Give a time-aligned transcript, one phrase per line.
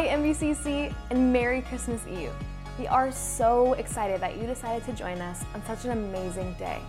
[0.00, 2.32] Hi, MBCC, and Merry Christmas Eve.
[2.78, 6.80] We are so excited that you decided to join us on such an amazing day.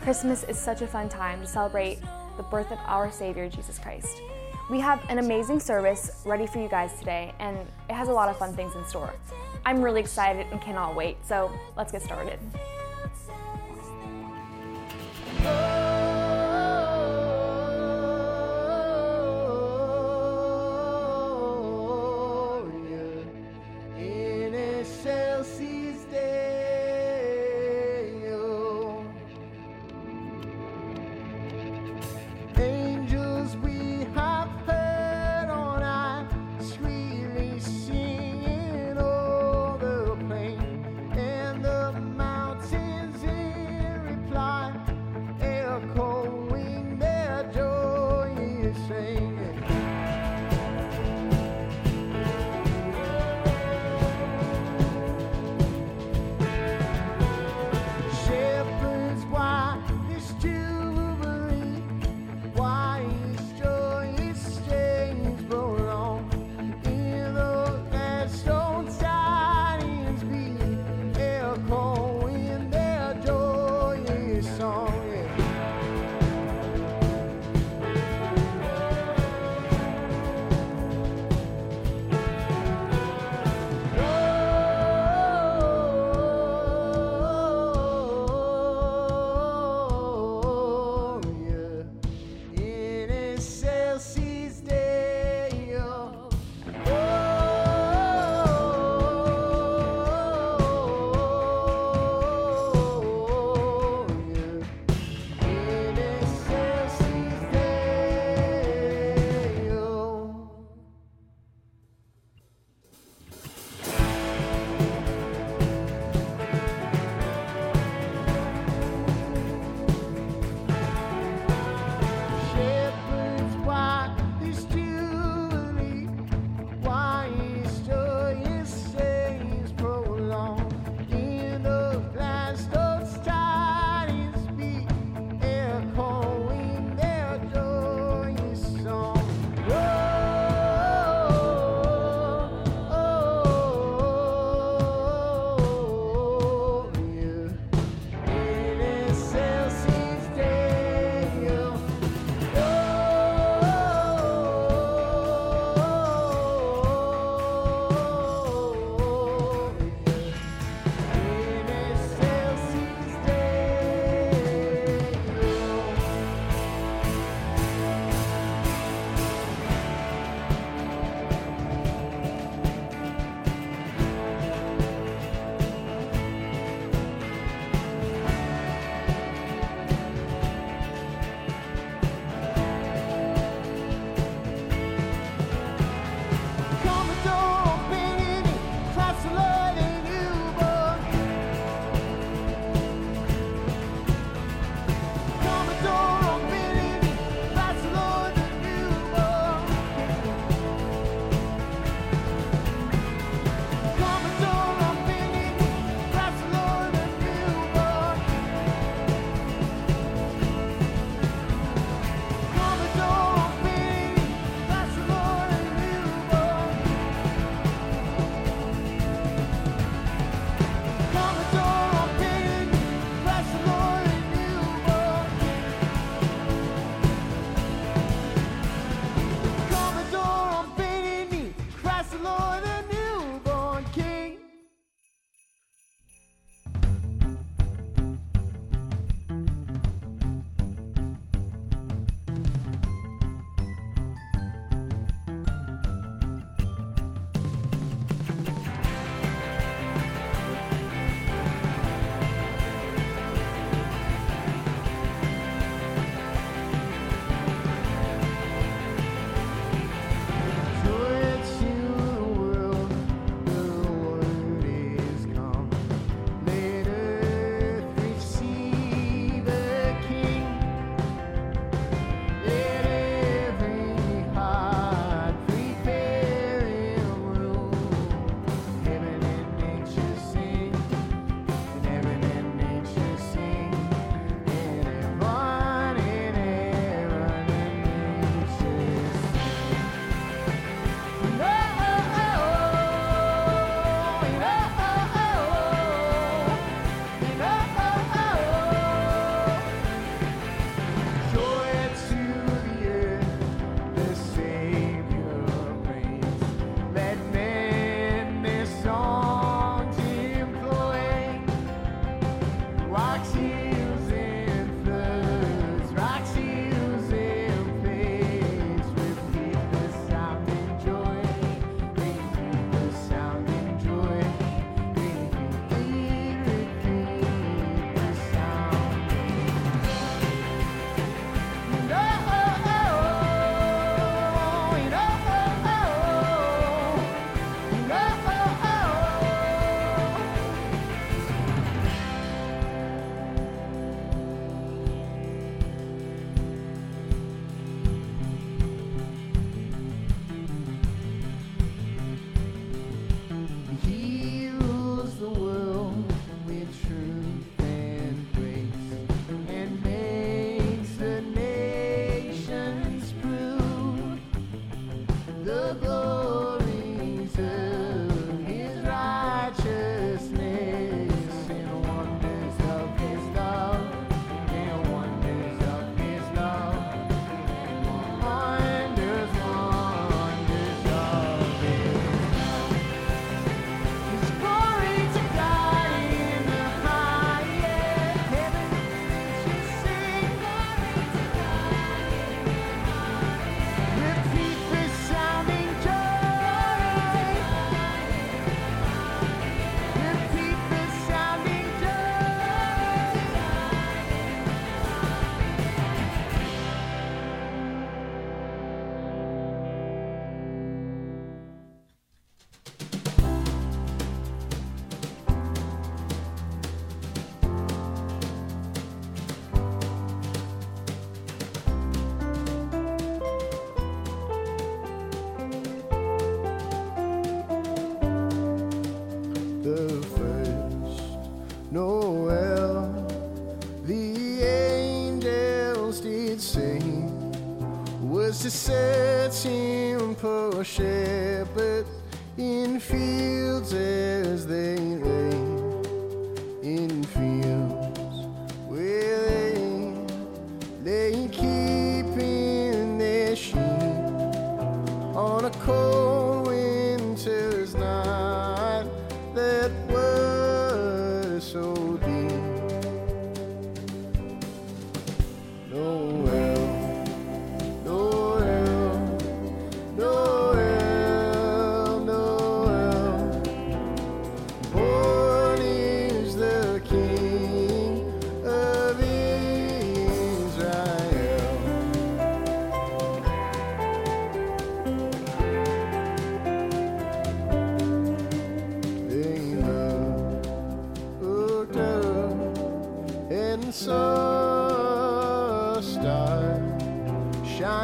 [0.00, 1.98] Christmas is such a fun time to celebrate
[2.36, 4.22] the birth of our Savior, Jesus Christ.
[4.70, 7.58] We have an amazing service ready for you guys today, and
[7.90, 9.12] it has a lot of fun things in store.
[9.66, 12.38] I'm really excited and cannot wait, so let's get started.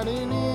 [0.05, 0.48] Shining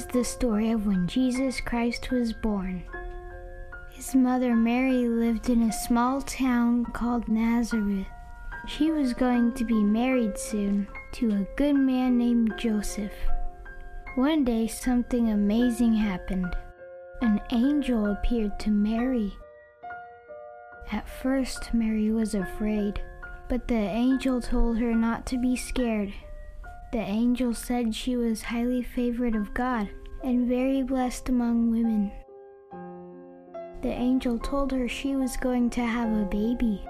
[0.00, 2.82] is the story of when Jesus Christ was born.
[3.90, 8.06] His mother Mary lived in a small town called Nazareth.
[8.66, 13.12] She was going to be married soon to a good man named Joseph.
[14.14, 16.56] One day, something amazing happened.
[17.20, 19.34] An angel appeared to Mary.
[20.92, 23.02] At first, Mary was afraid,
[23.50, 26.14] but the angel told her not to be scared
[26.92, 29.88] the angel said she was highly favored of God
[30.24, 32.10] and very blessed among women.
[33.82, 36.84] The angel told her she was going to have a baby,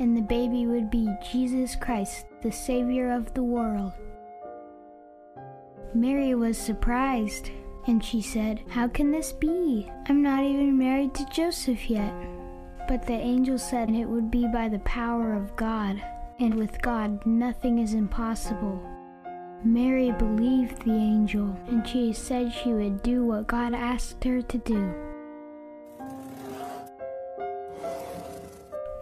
[0.00, 3.92] and the baby would be Jesus Christ, the Savior of the world.
[5.94, 7.50] Mary was surprised,
[7.86, 9.88] and she said, How can this be?
[10.08, 12.14] I'm not even married to Joseph yet.
[12.88, 16.02] But the angel said it would be by the power of God,
[16.40, 18.82] and with God nothing is impossible.
[19.64, 24.58] Mary believed the angel, and she said she would do what God asked her to
[24.58, 24.92] do.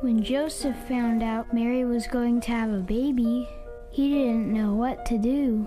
[0.00, 3.49] When Joseph found out Mary was going to have a baby,
[3.90, 5.67] he didn't know what to do.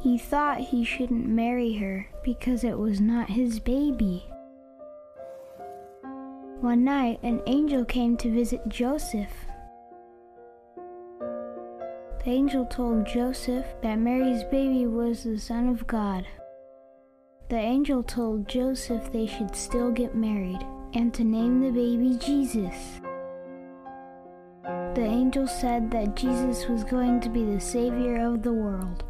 [0.00, 4.24] He thought he shouldn't marry her because it was not his baby.
[6.60, 9.32] One night, an angel came to visit Joseph.
[12.24, 16.26] The angel told Joseph that Mary's baby was the Son of God.
[17.48, 20.60] The angel told Joseph they should still get married
[20.92, 23.00] and to name the baby Jesus.
[24.62, 29.02] The angel said that Jesus was going to be the Savior of the world.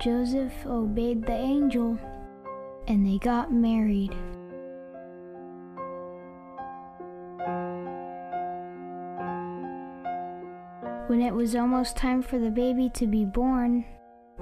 [0.00, 1.98] Joseph obeyed the angel
[2.88, 4.16] and they got married.
[11.06, 13.84] When it was almost time for the baby to be born,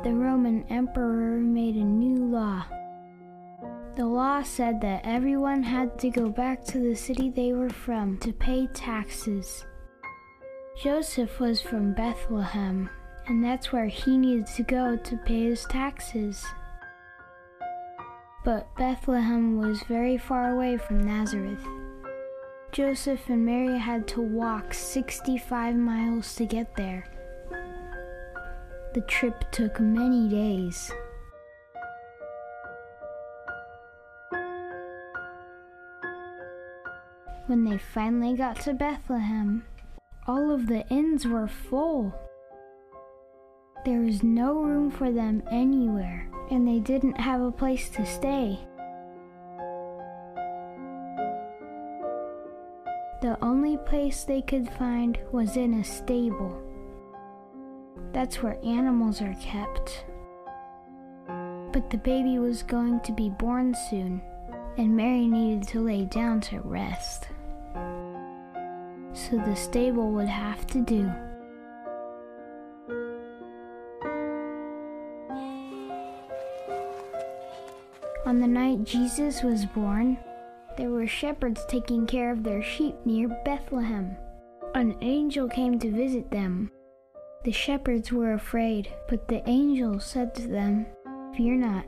[0.03, 2.65] the Roman emperor made a new law.
[3.97, 8.17] The law said that everyone had to go back to the city they were from
[8.21, 9.67] to pay taxes.
[10.83, 12.89] Joseph was from Bethlehem,
[13.27, 16.47] and that's where he needed to go to pay his taxes.
[18.43, 21.65] But Bethlehem was very far away from Nazareth.
[22.75, 27.05] Joseph and Mary had to walk 65 miles to get there.
[28.95, 30.91] The trip took many days.
[37.47, 39.65] When they finally got to Bethlehem,
[40.27, 42.13] all of the inns were full.
[43.85, 48.59] There was no room for them anywhere, and they didn't have a place to stay.
[53.95, 56.61] Place they could find was in a stable.
[58.13, 60.05] That's where animals are kept.
[61.73, 64.21] But the baby was going to be born soon,
[64.79, 67.29] and Mary needed to lay down to rest.
[69.13, 71.09] So the stable would have to do.
[78.27, 80.19] On the night Jesus was born,
[80.77, 84.17] there were shepherds taking care of their sheep near Bethlehem.
[84.75, 86.71] An angel came to visit them.
[87.45, 90.87] The shepherds were afraid, but the angel said to them,
[91.37, 91.85] Fear not,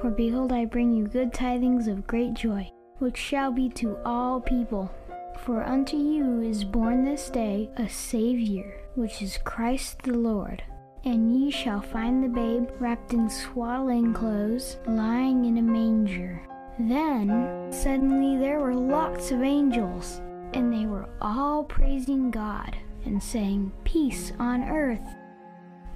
[0.00, 4.40] for behold, I bring you good tidings of great joy, which shall be to all
[4.40, 4.90] people.
[5.38, 10.62] For unto you is born this day a Saviour, which is Christ the Lord.
[11.04, 16.42] And ye shall find the babe wrapped in swaddling clothes, lying in a manger.
[16.78, 20.20] Then suddenly there were lots of angels,
[20.52, 25.14] and they were all praising God and saying, Peace on earth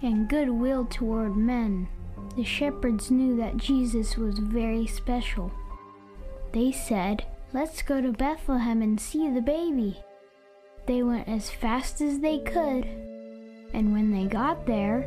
[0.02, 1.88] and goodwill toward men.
[2.36, 5.52] The shepherds knew that Jesus was very special.
[6.52, 9.98] They said, Let's go to Bethlehem and see the baby.
[10.86, 12.84] They went as fast as they could,
[13.74, 15.04] and when they got there,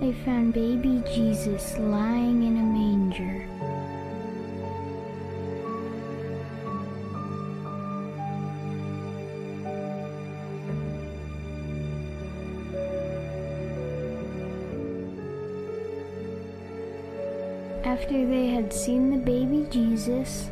[0.00, 3.48] they found baby Jesus lying in a manger.
[18.08, 20.48] After they had seen the baby Jesus,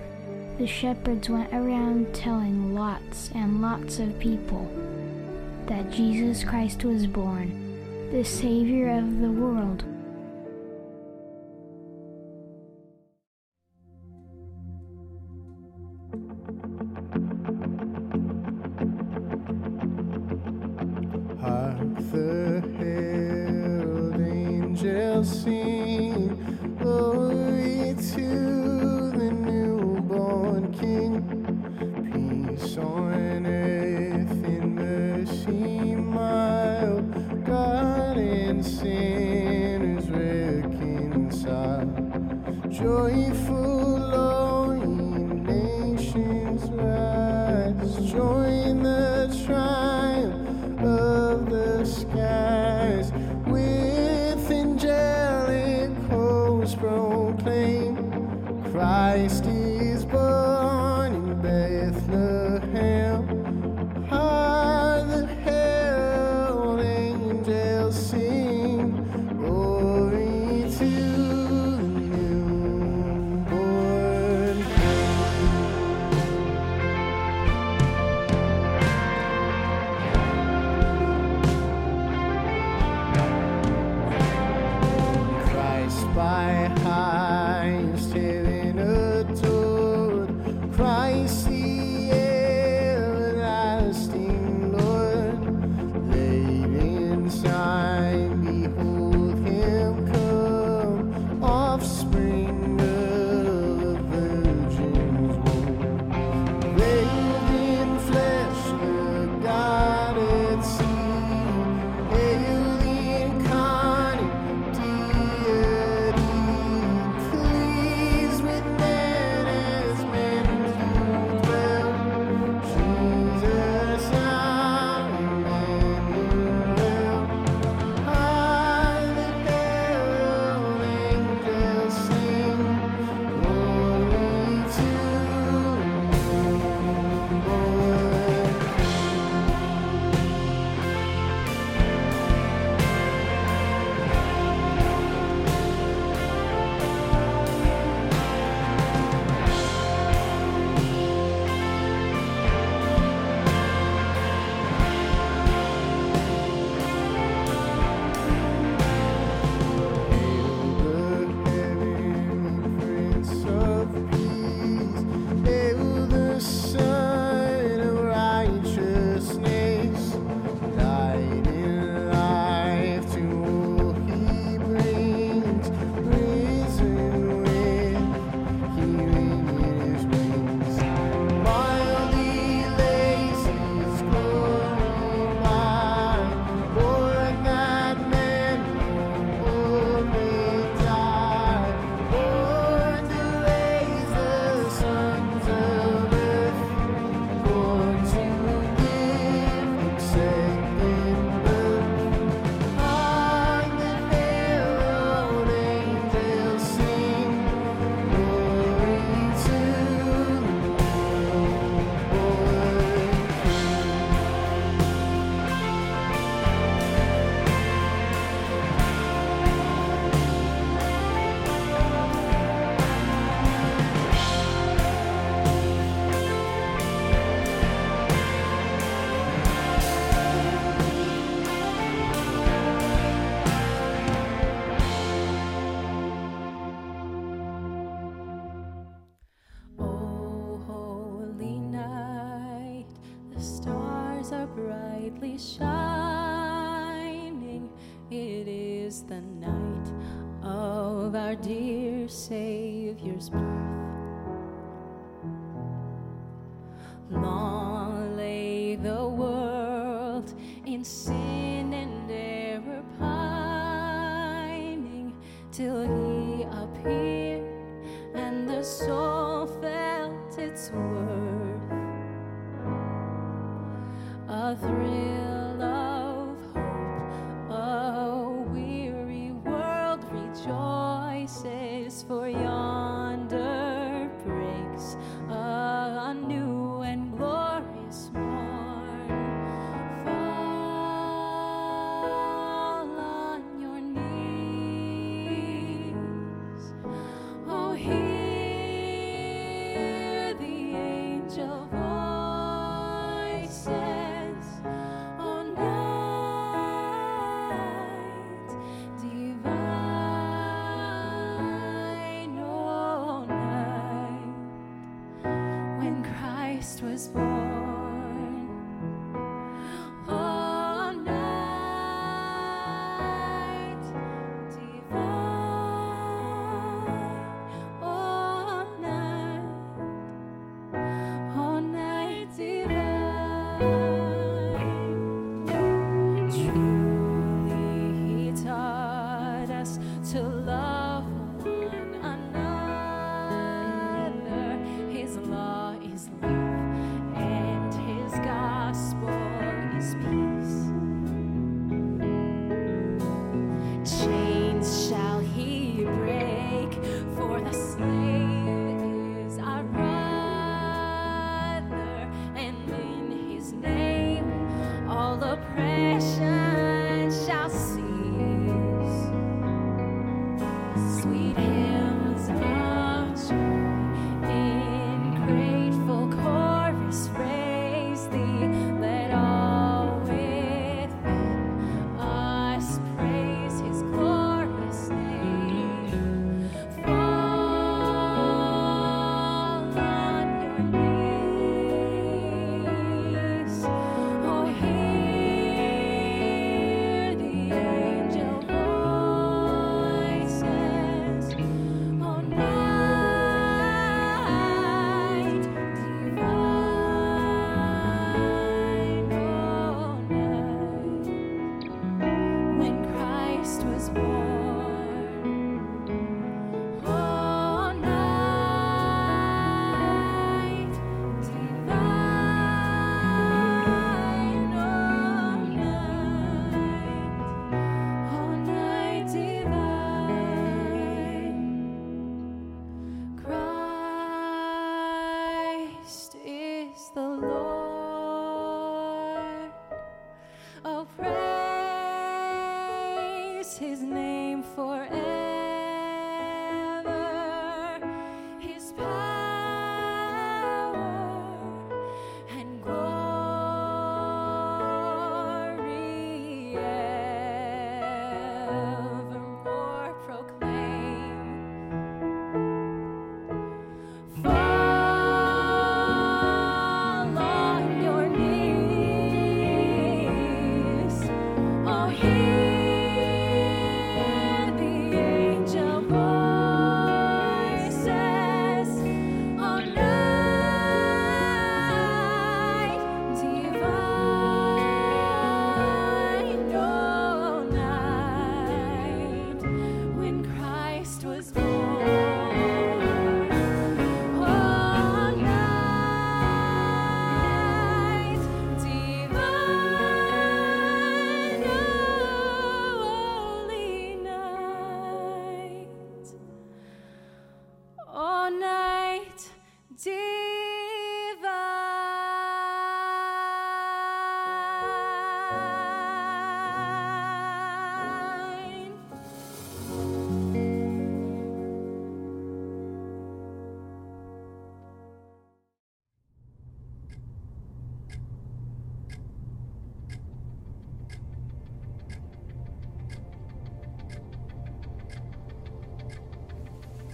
[0.59, 4.71] the shepherds went around telling lots and lots of people
[5.65, 9.85] that Jesus Christ was born, the Savior of the world.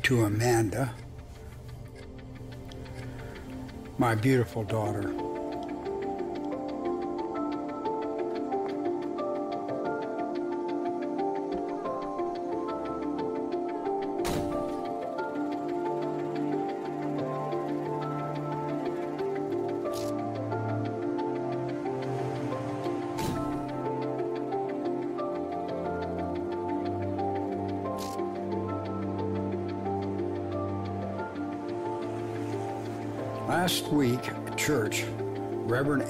[0.03, 0.93] To Amanda,
[3.99, 5.32] my beautiful daughter.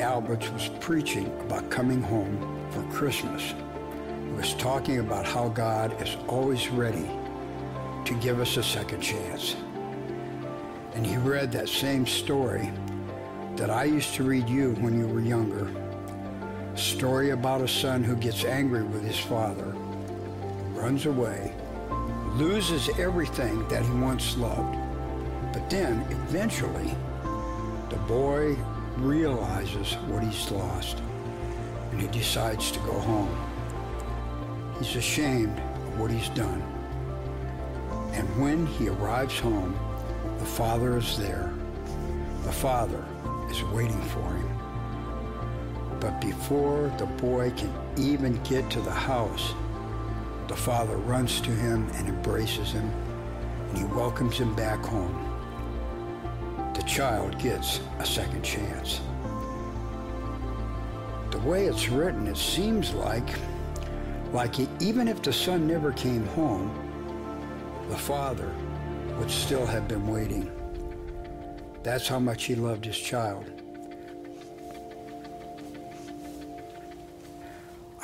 [0.02, 2.36] Alberts was preaching about coming home
[2.72, 3.54] for Christmas.
[4.26, 7.08] He was talking about how God is always ready
[8.04, 9.54] to give us a second chance.
[10.94, 12.72] And he read that same story
[13.54, 15.70] that I used to read you when you were younger.
[16.74, 19.72] A story about a son who gets angry with his father,
[20.74, 21.54] runs away,
[22.32, 24.76] loses everything that he once loved.
[25.52, 26.92] But then, eventually,
[27.88, 28.56] the boy
[28.98, 31.02] realizes what he's lost
[31.92, 33.36] and he decides to go home.
[34.78, 36.62] He's ashamed of what he's done.
[38.12, 39.78] And when he arrives home,
[40.38, 41.52] the father is there.
[42.44, 43.04] The father
[43.50, 44.48] is waiting for him.
[46.00, 49.54] But before the boy can even get to the house,
[50.48, 52.90] the father runs to him and embraces him,
[53.68, 55.31] and he welcomes him back home.
[56.82, 59.00] The child gets a second chance.
[61.30, 63.38] The way it's written, it seems like,
[64.32, 66.74] like even if the son never came home,
[67.88, 68.52] the father
[69.16, 70.50] would still have been waiting.
[71.84, 73.48] That's how much he loved his child.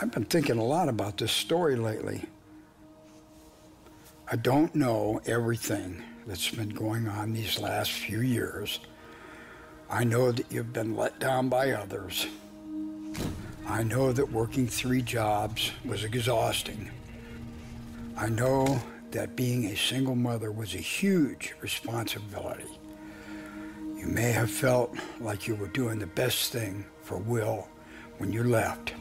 [0.01, 2.23] I've been thinking a lot about this story lately.
[4.31, 8.81] I don't know everything that's been going on these last few years.
[9.91, 12.27] I know that you've been let down by others.
[13.67, 16.91] I know that working three jobs was exhausting.
[18.15, 18.79] I know
[19.13, 22.69] that being a single mother was a huge responsibility.
[23.97, 27.67] You may have felt like you were doing the best thing for Will
[28.19, 28.93] when you left.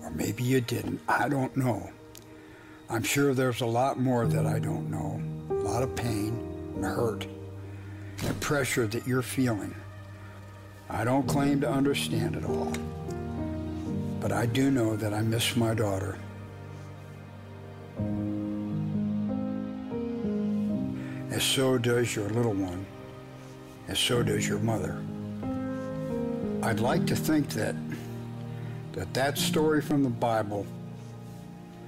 [0.00, 1.00] Or maybe you didn't.
[1.08, 1.90] I don't know.
[2.88, 5.20] I'm sure there's a lot more that I don't know.
[5.50, 6.38] A lot of pain
[6.76, 7.26] and hurt
[8.24, 9.74] and pressure that you're feeling.
[10.88, 12.72] I don't claim to understand it all.
[14.20, 16.16] But I do know that I miss my daughter.
[21.30, 22.86] As so does your little one.
[23.88, 24.96] As so does your mother.
[26.62, 27.74] I'd like to think that
[28.92, 30.66] that that story from the Bible,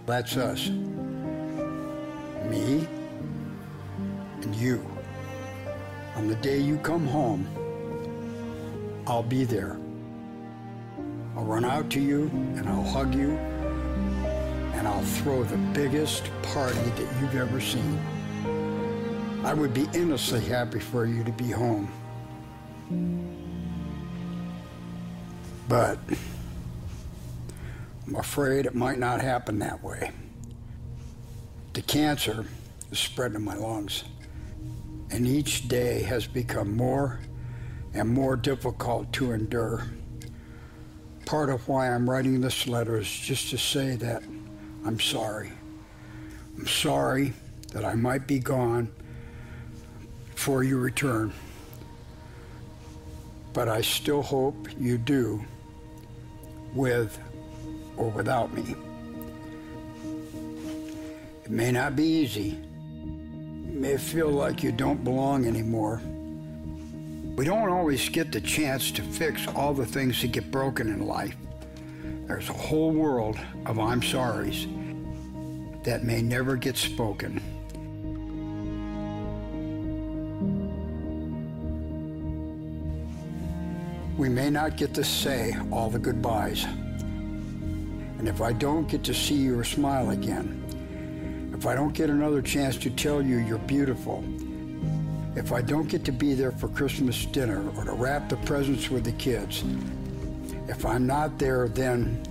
[0.08, 0.70] that's us.
[2.48, 2.88] Me
[4.42, 4.82] and you.
[6.16, 7.46] On the day you come home,
[9.06, 9.78] I'll be there.
[11.36, 13.32] I'll run out to you and I'll hug you
[14.72, 18.00] and I'll throw the biggest party that you've ever seen.
[19.44, 21.92] I would be endlessly happy for you to be home.
[25.68, 25.98] But
[28.08, 30.10] I'm afraid it might not happen that way.
[31.74, 32.46] The cancer
[32.90, 34.04] is spreading in my lungs,
[35.10, 37.20] and each day has become more
[37.92, 39.84] and more difficult to endure.
[41.26, 44.22] Part of why I'm writing this letter is just to say that
[44.86, 45.52] I'm sorry.
[46.56, 47.34] I'm sorry
[47.74, 48.90] that I might be gone
[50.34, 51.30] before you return.
[53.52, 55.44] But I still hope you do
[56.72, 57.18] with
[57.98, 58.74] or without me.
[61.44, 62.58] It may not be easy.
[63.04, 66.00] You may feel like you don't belong anymore.
[67.36, 71.06] We don't always get the chance to fix all the things that get broken in
[71.06, 71.36] life.
[72.26, 74.66] There's a whole world of I'm sorry's
[75.84, 77.40] that may never get spoken.
[84.18, 86.66] We may not get to say all the goodbyes.
[88.18, 90.64] And if I don't get to see your smile again,
[91.56, 94.24] if I don't get another chance to tell you you're beautiful,
[95.36, 98.90] if I don't get to be there for Christmas dinner or to wrap the presents
[98.90, 99.62] with the kids,
[100.68, 102.22] if I'm not there, then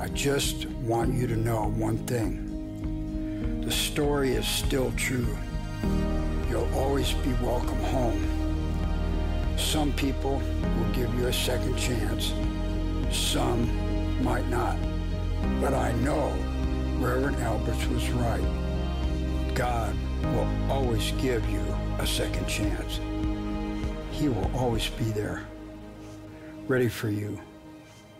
[0.00, 3.60] I just want you to know one thing.
[3.62, 5.36] The story is still true.
[6.48, 9.54] You'll always be welcome home.
[9.58, 12.32] Some people will give you a second chance.
[13.10, 13.87] Some
[14.20, 14.76] might not.
[15.60, 16.34] But I know
[16.98, 19.54] Reverend Alberts was right.
[19.54, 21.62] God will always give you
[21.98, 23.00] a second chance.
[24.12, 25.46] He will always be there,
[26.66, 27.40] ready for you,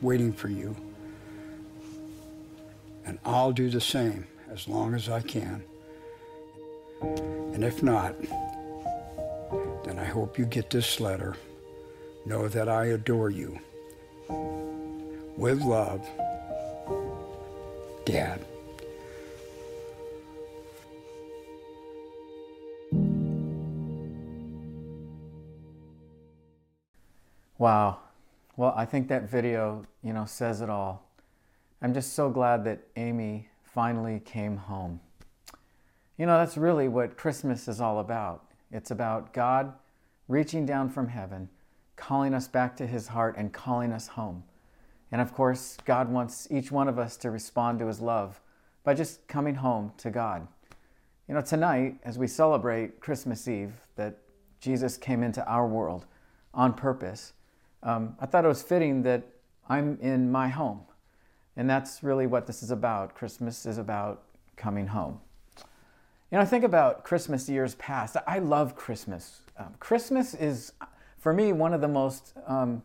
[0.00, 0.76] waiting for you.
[3.04, 5.64] And I'll do the same as long as I can.
[7.00, 8.14] And if not,
[9.84, 11.36] then I hope you get this letter.
[12.26, 13.58] Know that I adore you.
[15.38, 16.04] With love,
[18.04, 18.44] Dad.
[27.56, 27.98] Wow.
[28.56, 31.08] Well, I think that video, you know, says it all.
[31.80, 34.98] I'm just so glad that Amy finally came home.
[36.16, 38.44] You know, that's really what Christmas is all about.
[38.72, 39.72] It's about God
[40.26, 41.48] reaching down from heaven,
[41.94, 44.42] calling us back to his heart, and calling us home.
[45.10, 48.40] And of course, God wants each one of us to respond to his love
[48.84, 50.46] by just coming home to God.
[51.28, 54.18] You know, tonight, as we celebrate Christmas Eve, that
[54.60, 56.06] Jesus came into our world
[56.54, 57.32] on purpose,
[57.82, 59.24] um, I thought it was fitting that
[59.68, 60.80] I'm in my home.
[61.56, 63.14] And that's really what this is about.
[63.14, 64.22] Christmas is about
[64.56, 65.20] coming home.
[66.30, 68.16] You know, I think about Christmas years past.
[68.26, 69.40] I love Christmas.
[69.56, 70.72] Um, Christmas is,
[71.18, 72.82] for me, one of the most um,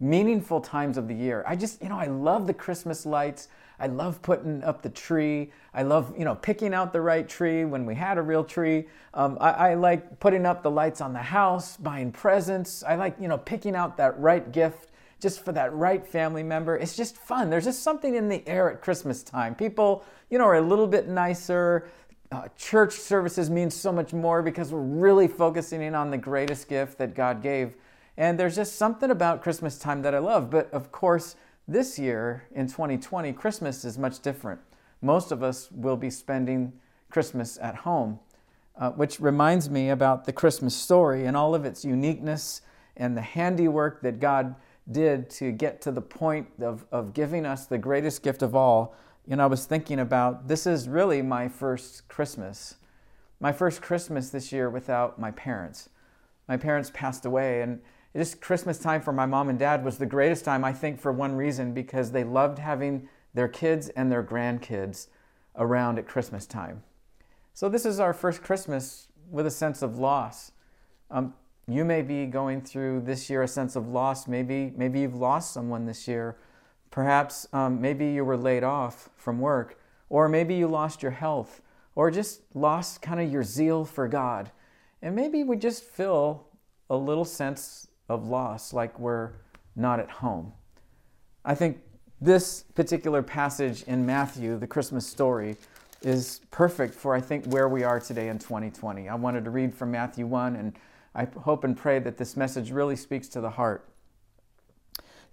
[0.00, 1.44] meaningful times of the year.
[1.46, 3.48] I just, you know, I love the Christmas lights.
[3.80, 5.52] I love putting up the tree.
[5.72, 8.86] I love, you know, picking out the right tree when we had a real tree.
[9.14, 12.82] Um, I, I, like putting up the lights on the house, buying presents.
[12.82, 16.76] I like, you know, picking out that right gift just for that right family member.
[16.76, 17.50] It's just fun.
[17.50, 19.54] There's just something in the air at Christmas time.
[19.54, 21.88] People, you know, are a little bit nicer.
[22.30, 26.68] Uh, church services mean so much more because we're really focusing in on the greatest
[26.68, 27.74] gift that God gave.
[28.18, 30.50] And there's just something about Christmas time that I love.
[30.50, 31.36] But of course,
[31.68, 34.60] this year in 2020, Christmas is much different.
[35.00, 36.72] Most of us will be spending
[37.10, 38.18] Christmas at home,
[38.76, 42.60] uh, which reminds me about the Christmas story and all of its uniqueness
[42.96, 44.56] and the handiwork that God
[44.90, 48.96] did to get to the point of, of giving us the greatest gift of all.
[49.28, 52.74] You know, I was thinking about this is really my first Christmas,
[53.38, 55.88] my first Christmas this year without my parents.
[56.48, 57.80] My parents passed away, and
[58.18, 61.12] this Christmas time for my mom and dad was the greatest time, I think, for
[61.12, 65.06] one reason because they loved having their kids and their grandkids
[65.54, 66.82] around at Christmas time.
[67.54, 70.50] So, this is our first Christmas with a sense of loss.
[71.12, 71.32] Um,
[71.68, 74.26] you may be going through this year a sense of loss.
[74.26, 76.38] Maybe, maybe you've lost someone this year.
[76.90, 79.78] Perhaps um, maybe you were laid off from work,
[80.08, 81.62] or maybe you lost your health,
[81.94, 84.50] or just lost kind of your zeal for God.
[85.02, 86.48] And maybe we just feel
[86.90, 89.32] a little sense of loss, like we're
[89.76, 90.52] not at home.
[91.44, 91.78] I think
[92.20, 95.56] this particular passage in Matthew, the Christmas story,
[96.02, 99.08] is perfect for, I think, where we are today in 2020.
[99.08, 100.72] I wanted to read from Matthew 1, and
[101.14, 103.88] I hope and pray that this message really speaks to the heart.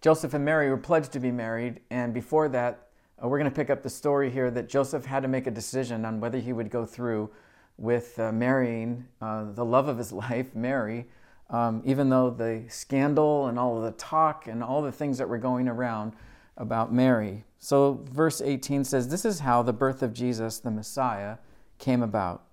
[0.02, 2.88] Joseph and Mary were pledged to be married, and before that,
[3.24, 5.52] uh, we're going to pick up the story here that Joseph had to make a
[5.52, 7.30] decision on whether he would go through
[7.78, 11.08] with uh, marrying uh, the love of his life, Mary,
[11.50, 15.30] um, even though the scandal and all of the talk and all the things that
[15.30, 16.14] were going around
[16.58, 17.44] about Mary.
[17.60, 21.38] So, verse 18 says, This is how the birth of Jesus, the Messiah,
[21.78, 22.44] came about.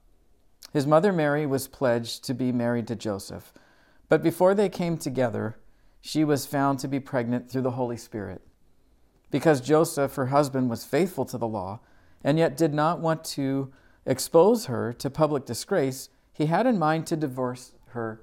[0.73, 3.53] His mother Mary was pledged to be married to Joseph,
[4.09, 5.57] but before they came together,
[6.01, 8.43] she was found to be pregnant through the Holy Spirit.
[9.31, 11.81] Because Joseph, her husband, was faithful to the law
[12.25, 13.73] and yet did not want to
[14.05, 18.23] expose her to public disgrace, he had in mind to divorce her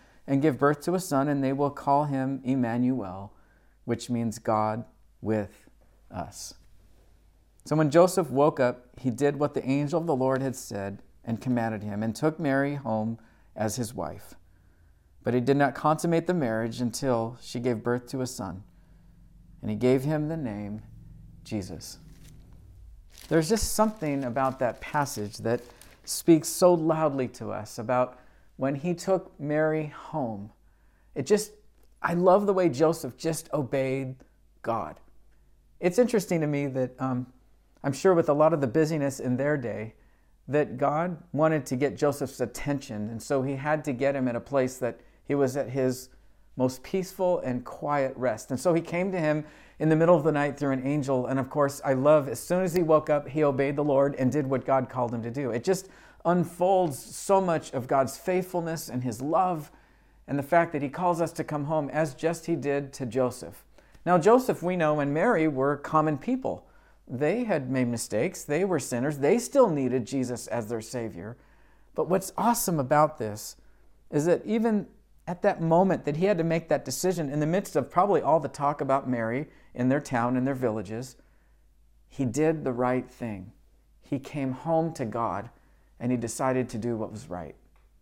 [0.27, 3.33] and give birth to a son, and they will call him Emmanuel,
[3.85, 4.85] which means God
[5.21, 5.69] with
[6.09, 6.53] us.
[7.65, 11.01] So when Joseph woke up, he did what the angel of the Lord had said
[11.23, 13.19] and commanded him, and took Mary home
[13.55, 14.33] as his wife.
[15.23, 18.63] But he did not consummate the marriage until she gave birth to a son,
[19.61, 20.81] and he gave him the name
[21.43, 21.99] Jesus.
[23.27, 25.61] There's just something about that passage that
[26.03, 28.17] speaks so loudly to us about
[28.61, 30.51] when he took Mary home.
[31.15, 31.53] It just,
[31.99, 34.17] I love the way Joseph just obeyed
[34.61, 34.99] God.
[35.79, 37.25] It's interesting to me that um,
[37.83, 39.95] I'm sure with a lot of the busyness in their day,
[40.47, 43.09] that God wanted to get Joseph's attention.
[43.09, 46.09] And so he had to get him at a place that he was at his
[46.55, 48.51] most peaceful and quiet rest.
[48.51, 49.43] And so he came to him
[49.79, 51.25] in the middle of the night through an angel.
[51.25, 54.13] And of course, I love as soon as he woke up, he obeyed the Lord
[54.19, 55.49] and did what God called him to do.
[55.49, 55.89] It just
[56.25, 59.71] unfolds so much of God's faithfulness and his love
[60.27, 63.05] and the fact that he calls us to come home as just he did to
[63.05, 63.63] Joseph.
[64.05, 66.67] Now, Joseph, we know, and Mary were common people.
[67.07, 71.37] They had made mistakes, they were sinners, they still needed Jesus as their Savior.
[71.93, 73.57] But what's awesome about this
[74.09, 74.87] is that even
[75.27, 78.21] at that moment that he had to make that decision, in the midst of probably
[78.21, 81.17] all the talk about Mary in their town and their villages,
[82.07, 83.51] he did the right thing.
[84.01, 85.49] He came home to God
[86.01, 87.55] and he decided to do what was right.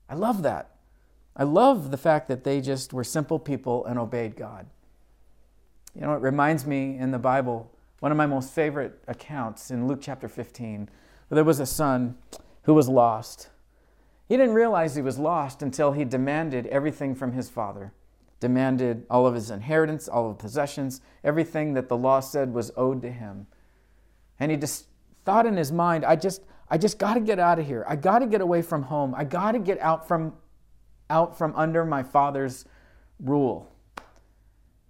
[0.10, 0.72] I love that.
[1.36, 4.66] I love the fact that they just were simple people and obeyed God.
[5.93, 7.70] You know, it reminds me in the Bible,
[8.00, 10.89] one of my most favorite accounts in Luke chapter 15,
[11.28, 12.18] where there was a son
[12.64, 13.50] who was lost.
[14.30, 17.91] He didn't realize he was lost until he demanded everything from his father,
[18.39, 23.02] demanded all of his inheritance, all of possessions, everything that the law said was owed
[23.02, 23.47] to him.
[24.39, 24.86] And he just
[25.26, 27.86] thought in his mind, I just, I just got to get out of here.
[27.88, 29.15] I got to get away from home.
[29.15, 30.34] I got to get out from,
[31.09, 32.65] out from under my father's
[33.20, 33.72] rule.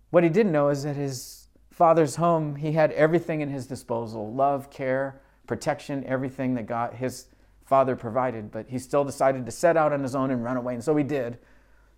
[0.09, 4.34] What he didn't know is that his father's home, he had everything in his disposal
[4.34, 7.27] love, care, protection, everything that God, his
[7.65, 10.73] father provided, but he still decided to set out on his own and run away,
[10.73, 11.38] and so he did.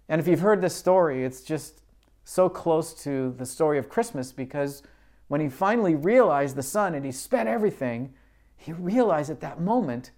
[0.09, 1.81] And if you've heard this story, it's just
[2.25, 4.83] so close to the story of Christmas because
[5.29, 8.13] when he finally realized the son and he spent everything,
[8.61, 10.11] he realized at that moment,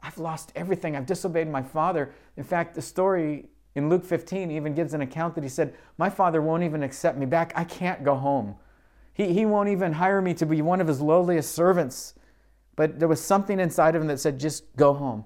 [0.00, 0.96] I've lost everything.
[0.96, 2.14] I've disobeyed my father.
[2.36, 6.08] In fact, the story in Luke 15 even gives an account that he said, My
[6.08, 7.52] father won't even accept me back.
[7.54, 8.56] I can't go home.
[9.12, 12.14] He, he won't even hire me to be one of his lowliest servants.
[12.74, 15.24] But there was something inside of him that said, just go home.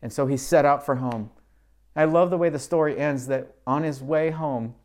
[0.00, 1.30] And so he set out for home.
[1.96, 4.76] I love the way the story ends that on his way home,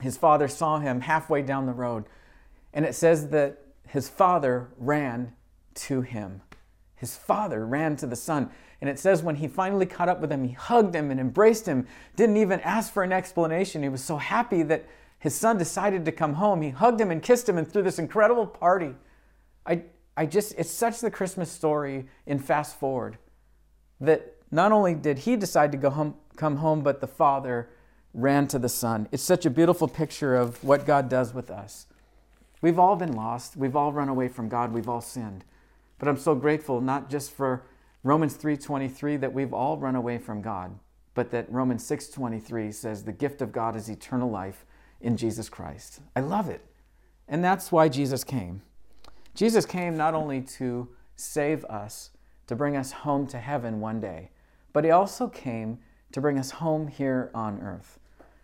[0.00, 2.04] his father saw him halfway down the road.
[2.72, 5.32] And it says that his father ran
[5.74, 6.42] to him.
[6.94, 8.50] His father ran to the son.
[8.80, 11.66] And it says when he finally caught up with him, he hugged him and embraced
[11.66, 13.82] him, didn't even ask for an explanation.
[13.82, 14.86] He was so happy that
[15.18, 16.60] his son decided to come home.
[16.60, 18.94] He hugged him and kissed him and threw this incredible party.
[19.64, 19.82] I,
[20.16, 23.18] I just, it's such the Christmas story in fast forward
[24.00, 27.70] that not only did he decide to go home, come home, but the father
[28.12, 29.08] ran to the son.
[29.12, 31.86] It's such a beautiful picture of what God does with us.
[32.60, 33.56] We've all been lost.
[33.56, 34.72] We've all run away from God.
[34.72, 35.44] We've all sinned.
[36.04, 37.62] But I'm so grateful not just for
[38.02, 40.78] Romans 3:23 that we've all run away from God,
[41.14, 44.66] but that Romans 6:23 says the gift of God is eternal life
[45.00, 46.02] in Jesus Christ.
[46.14, 46.60] I love it.
[47.26, 48.60] And that's why Jesus came.
[49.32, 52.10] Jesus came not only to save us,
[52.48, 54.30] to bring us home to heaven one day,
[54.74, 55.78] but he also came
[56.12, 57.98] to bring us home here on earth.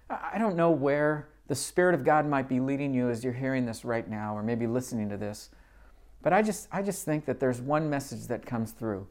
[0.09, 3.67] I don't know where the Spirit of God might be leading you as you're hearing
[3.67, 5.51] this right now, or maybe listening to this,
[6.23, 9.07] but I just, I just think that there's one message that comes through.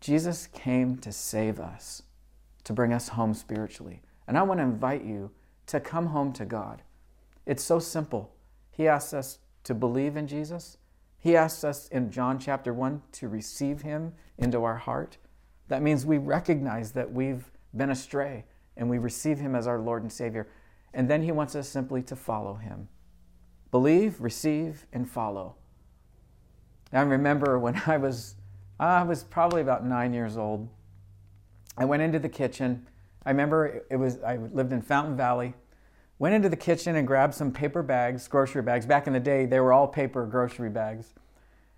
[0.00, 2.02] Jesus came to save us,
[2.64, 4.02] to bring us home spiritually.
[4.26, 5.30] And I want to invite you
[5.66, 6.82] to come home to God.
[7.46, 8.34] It's so simple.
[8.70, 10.78] He asks us to believe in Jesus
[11.18, 15.18] he asks us in John chapter 1 to receive Him into our heart.
[15.66, 18.44] That means we recognize that we've been astray
[18.76, 20.48] and we receive Him as our Lord and Savior.
[20.94, 22.88] And then He wants us simply to follow Him.
[23.70, 25.56] Believe, receive, and follow.
[26.92, 28.36] I remember when I was,
[28.80, 30.68] I was probably about nine years old.
[31.76, 32.86] I went into the kitchen.
[33.24, 35.54] I remember it was, I lived in Fountain Valley
[36.18, 38.86] went into the kitchen and grabbed some paper bags, grocery bags.
[38.86, 41.14] Back in the day, they were all paper grocery bags.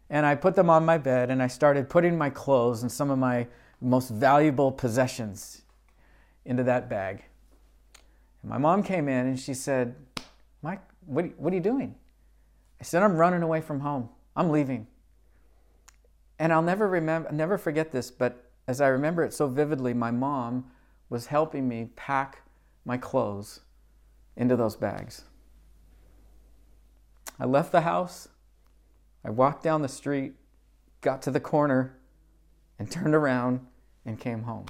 [0.08, 3.10] And I put them on my bed and I started putting my clothes and some
[3.10, 3.46] of my
[3.80, 5.62] most valuable possessions
[6.44, 7.24] into that bag.
[8.42, 9.94] And my mom came in and she said,
[10.62, 11.94] Mike, what, what are you doing?
[12.80, 14.08] I said, I'm running away from home.
[14.34, 14.86] I'm leaving.
[16.40, 20.10] And I'll never remember, never forget this, but as I remember it so vividly, my
[20.10, 20.70] mom
[21.10, 22.40] was helping me pack
[22.86, 23.60] my clothes
[24.38, 25.24] into those bags.
[27.38, 28.28] I left the house.
[29.22, 30.32] I walked down the street,
[31.02, 31.98] got to the corner,
[32.78, 33.60] and turned around
[34.06, 34.64] and came home.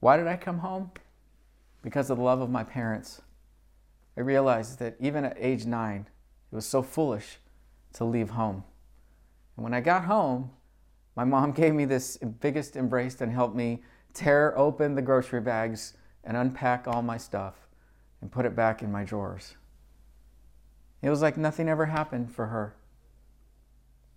[0.00, 0.92] Why did I come home?
[1.82, 3.20] Because of the love of my parents.
[4.16, 6.06] I realized that even at age nine,
[6.50, 7.38] it was so foolish
[7.96, 8.64] to leave home.
[9.56, 10.50] And when I got home,
[11.14, 13.82] my mom gave me this biggest embrace and helped me
[14.14, 15.94] tear open the grocery bags
[16.24, 17.68] and unpack all my stuff
[18.20, 19.56] and put it back in my drawers.
[21.02, 22.74] It was like nothing ever happened for her.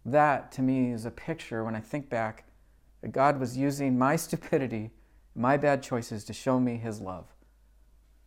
[0.05, 2.45] That to me is a picture when I think back
[3.01, 4.91] that God was using my stupidity,
[5.35, 7.25] my bad choices to show me His love.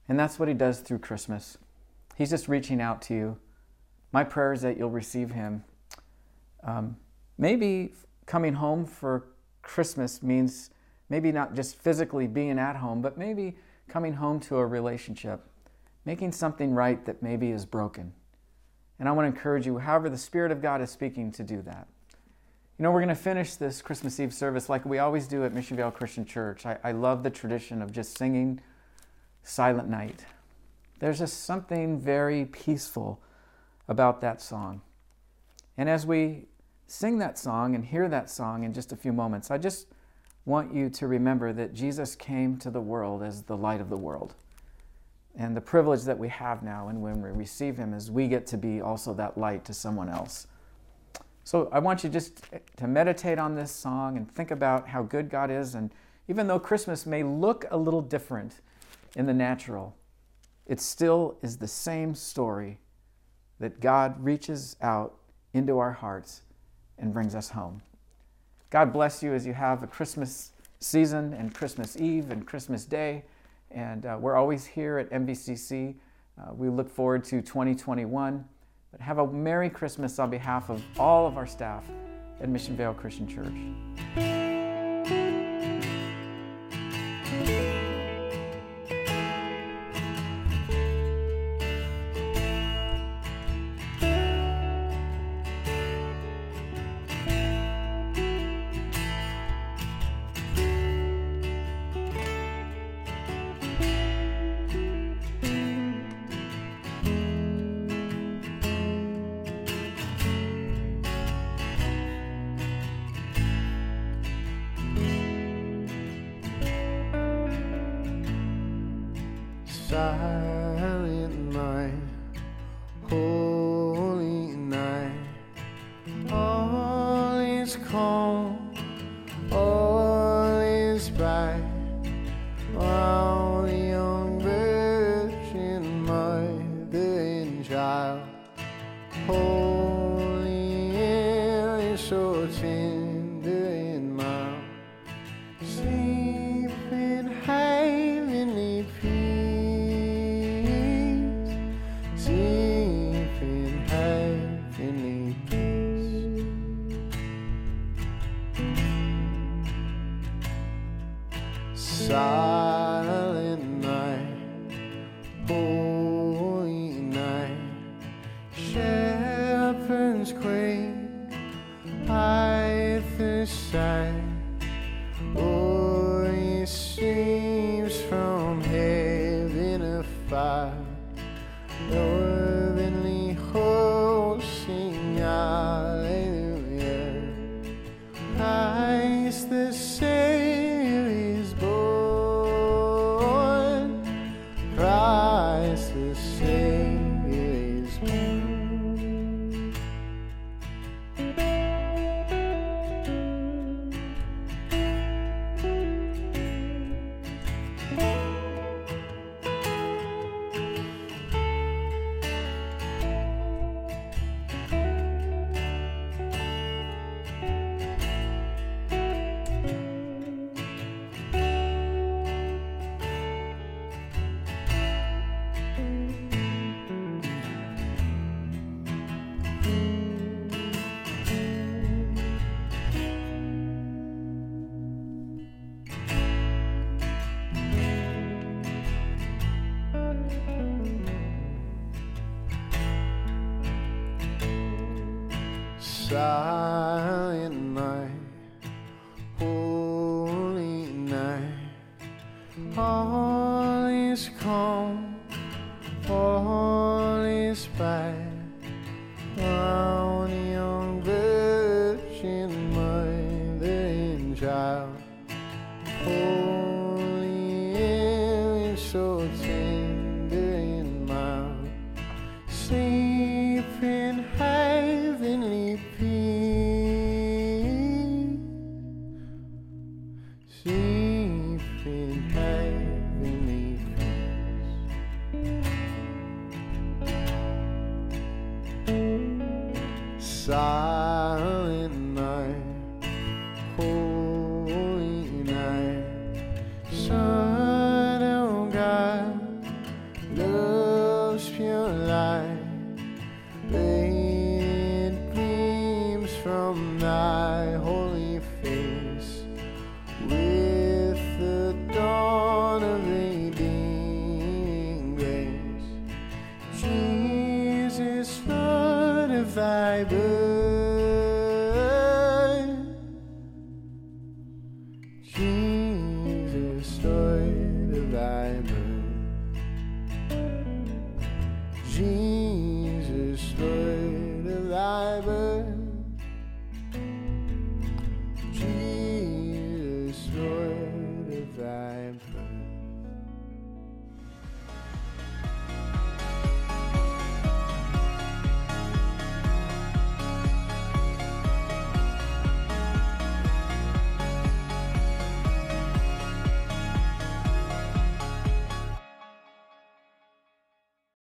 [0.08, 1.58] And that's what He does through Christmas.
[2.16, 3.38] He's just reaching out to you.
[4.12, 5.64] My prayer is that you'll receive Him.
[6.62, 6.96] Um,
[7.38, 7.92] maybe
[8.26, 9.26] coming home for
[9.62, 10.70] Christmas means
[11.08, 13.56] maybe not just physically being at home, but maybe
[13.88, 15.40] coming home to a relationship,
[16.04, 18.12] making something right that maybe is broken.
[18.98, 21.62] And I want to encourage you, however, the Spirit of God is speaking to do
[21.62, 21.88] that.
[22.78, 25.52] You know, we're going to finish this Christmas Eve service like we always do at
[25.52, 26.64] Mission Vale Christian Church.
[26.66, 28.60] I, I love the tradition of just singing
[29.42, 30.24] Silent Night.
[30.98, 33.20] There's just something very peaceful
[33.88, 34.80] about that song.
[35.76, 36.46] And as we
[36.86, 39.86] sing that song and hear that song in just a few moments, I just
[40.44, 43.96] want you to remember that Jesus came to the world as the light of the
[43.96, 44.34] world.
[45.34, 48.46] And the privilege that we have now, and when we receive Him, is we get
[48.48, 50.46] to be also that light to someone else.
[51.44, 52.44] So I want you just
[52.76, 55.74] to meditate on this song and think about how good God is.
[55.74, 55.90] And
[56.28, 58.60] even though Christmas may look a little different
[59.16, 59.96] in the natural,
[60.66, 62.78] it still is the same story
[63.62, 65.14] that God reaches out
[65.54, 66.42] into our hearts
[66.98, 67.80] and brings us home.
[68.70, 70.50] God bless you as you have a Christmas
[70.80, 73.22] season and Christmas Eve and Christmas Day.
[73.70, 75.94] And uh, we're always here at MBCC.
[76.36, 78.44] Uh, we look forward to 2021.
[78.90, 81.84] But have a Merry Christmas on behalf of all of our staff
[82.40, 84.51] at Mission Vale Christian Church.